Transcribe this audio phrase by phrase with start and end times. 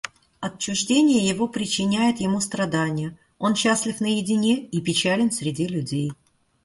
[0.39, 6.11] Отчуждение его причиняет ему страдания, он счастлив наедине и печален среди людей.